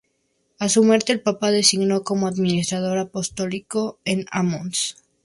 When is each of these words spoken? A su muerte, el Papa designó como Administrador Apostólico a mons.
A 0.57 0.67
su 0.67 0.83
muerte, 0.83 1.11
el 1.11 1.21
Papa 1.21 1.51
designó 1.51 2.03
como 2.03 2.25
Administrador 2.25 2.97
Apostólico 2.97 3.99
a 4.31 4.41
mons. 4.41 4.97